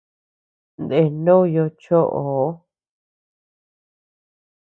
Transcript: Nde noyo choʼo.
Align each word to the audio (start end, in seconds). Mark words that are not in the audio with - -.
Nde 0.83 0.99
noyo 1.23 1.65
choʼo. 1.81 2.27